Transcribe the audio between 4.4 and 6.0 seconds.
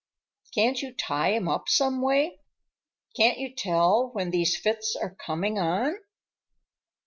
fits are coming on?"